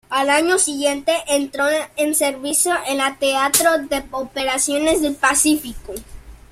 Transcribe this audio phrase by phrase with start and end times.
[0.09, 1.65] Al año siguiente entró
[1.95, 5.93] en servicio en la teatro de operaciones del Pacífico.